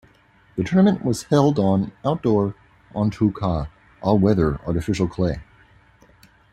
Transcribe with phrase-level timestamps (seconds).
[0.55, 2.55] The tournament was held on outdoor
[2.95, 3.67] En-tout-cas,
[4.01, 5.41] "all-weather" artificial clay.